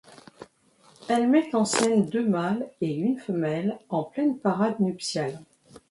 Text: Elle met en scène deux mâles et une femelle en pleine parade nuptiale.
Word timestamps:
Elle 1.09 1.29
met 1.29 1.53
en 1.53 1.63
scène 1.63 2.07
deux 2.09 2.27
mâles 2.27 2.67
et 2.81 2.91
une 2.91 3.19
femelle 3.19 3.77
en 3.89 4.03
pleine 4.03 4.39
parade 4.39 4.79
nuptiale. 4.79 5.39